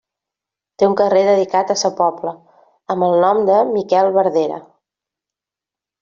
[0.81, 2.33] Té un carrer dedicat a sa Pobla,
[2.93, 4.57] amb el nom de Miquel Verdera.